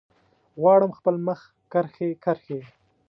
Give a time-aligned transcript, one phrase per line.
[0.61, 1.39] غواړم خپل مخ
[1.71, 2.59] کرښې، کرښې